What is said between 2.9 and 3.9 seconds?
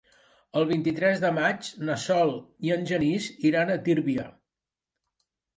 Genís iran a